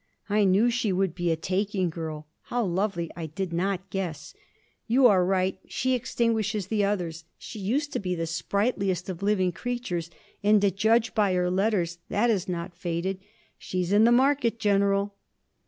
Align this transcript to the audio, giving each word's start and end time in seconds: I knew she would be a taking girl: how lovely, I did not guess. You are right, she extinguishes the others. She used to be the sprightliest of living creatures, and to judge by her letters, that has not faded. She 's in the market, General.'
I 0.29 0.45
knew 0.45 0.71
she 0.71 0.91
would 0.91 1.13
be 1.13 1.29
a 1.29 1.35
taking 1.35 1.91
girl: 1.91 2.25
how 2.45 2.65
lovely, 2.65 3.11
I 3.15 3.27
did 3.27 3.53
not 3.53 3.91
guess. 3.91 4.33
You 4.87 5.05
are 5.05 5.23
right, 5.23 5.59
she 5.67 5.93
extinguishes 5.93 6.65
the 6.65 6.83
others. 6.83 7.25
She 7.37 7.59
used 7.59 7.93
to 7.93 7.99
be 7.99 8.15
the 8.15 8.25
sprightliest 8.25 9.09
of 9.09 9.21
living 9.21 9.51
creatures, 9.51 10.09
and 10.41 10.59
to 10.61 10.71
judge 10.71 11.13
by 11.13 11.35
her 11.35 11.51
letters, 11.51 11.99
that 12.09 12.31
has 12.31 12.49
not 12.49 12.73
faded. 12.75 13.19
She 13.59 13.83
's 13.83 13.91
in 13.91 14.05
the 14.05 14.11
market, 14.11 14.57
General.' 14.57 15.13